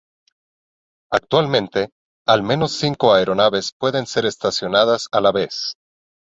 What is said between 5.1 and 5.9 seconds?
a la vez.